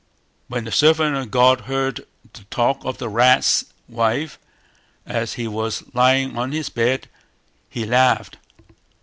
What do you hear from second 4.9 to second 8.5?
as he was lying on his bed, he laughed.